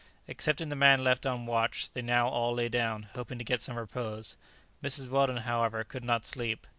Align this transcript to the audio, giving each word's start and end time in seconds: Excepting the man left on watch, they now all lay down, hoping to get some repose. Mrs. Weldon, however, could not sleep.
Excepting 0.27 0.69
the 0.69 0.75
man 0.75 1.03
left 1.03 1.27
on 1.27 1.45
watch, 1.45 1.91
they 1.93 2.01
now 2.01 2.27
all 2.27 2.55
lay 2.55 2.69
down, 2.69 3.03
hoping 3.13 3.37
to 3.37 3.43
get 3.43 3.61
some 3.61 3.77
repose. 3.77 4.35
Mrs. 4.83 5.09
Weldon, 5.09 5.37
however, 5.45 5.83
could 5.83 6.03
not 6.03 6.25
sleep. 6.25 6.65